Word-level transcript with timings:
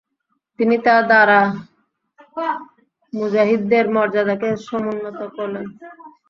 তিনি 0.59 0.75
তা 0.85 0.95
দ্বারা 1.09 1.39
মুজাহিদদের 3.13 3.85
মর্যাদাকে 3.95 4.49
সমুন্নত 4.67 5.19
করলেন। 5.37 5.65